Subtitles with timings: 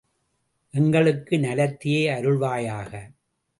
[0.73, 2.91] எங்களுக்கு நலத்தையே அருள்வாயாக!